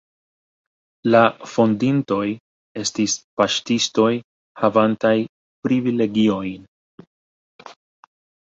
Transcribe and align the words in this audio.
La 1.15 1.19
fondintoj 1.49 2.23
estis 2.83 3.15
paŝtistoj 3.41 4.07
havantaj 4.63 5.15
privilegiojn. 5.69 6.69